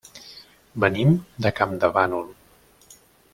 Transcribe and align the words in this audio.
Venim 0.83 1.13
de 1.47 1.51
Campdevànol. 1.61 2.27